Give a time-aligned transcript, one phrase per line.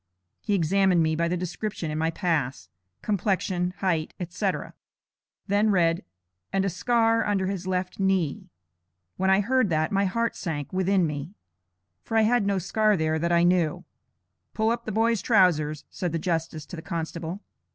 [0.41, 2.69] He examined me by the description in my pass;
[3.03, 4.73] complexion, height, etc.,
[5.45, 6.03] then read
[6.51, 8.49] 'and a scar under his left knee.'
[9.17, 11.35] When I heard that, my heart sank within me;
[12.03, 13.83] for I had no scar there that I knew.
[14.55, 17.41] 'Pull up the boy's trowsers,' said the justice to the constable.